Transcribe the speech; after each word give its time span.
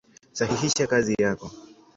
Sahihisha 0.37 0.83
kazi 0.91 1.13
yako. 1.23 1.47